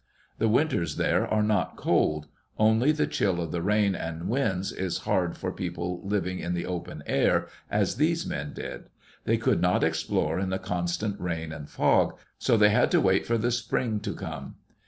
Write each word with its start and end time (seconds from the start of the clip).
The 0.39 0.49
winters 0.49 0.95
there 0.95 1.27
are 1.27 1.43
not 1.43 1.75
cold; 1.77 2.25
only 2.57 2.91
the 2.91 3.05
chill 3.05 3.39
of 3.39 3.51
the 3.51 3.61
rain 3.61 3.93
and 3.93 4.27
winds 4.27 4.71
is 4.71 4.97
hard 5.05 5.37
for 5.37 5.51
people 5.51 6.01
living 6.03 6.39
in 6.39 6.55
the 6.55 6.65
open 6.65 7.03
air 7.05 7.47
as 7.69 7.97
these 7.97 8.25
men 8.25 8.51
did. 8.51 8.89
They 9.25 9.37
could 9.37 9.61
not 9.61 9.83
explore 9.83 10.39
in 10.39 10.49
the 10.49 10.57
constant 10.57 11.19
rain 11.19 11.51
and 11.51 11.69
fog, 11.69 12.17
so 12.39 12.57
they 12.57 12.69
had 12.71 12.89
to 12.89 12.99
wait 12.99 13.27
for 13.27 13.37
the 13.37 13.51
spring 13.51 13.99
to 13.99 14.15
come. 14.15 14.55